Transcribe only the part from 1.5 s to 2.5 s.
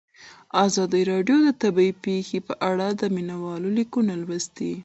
طبیعي پېښې